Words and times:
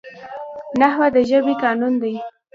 نحوه 0.79 1.07
د 1.15 1.17
ژبي 1.29 1.55
قانون 1.63 1.93
دئ. 2.01 2.15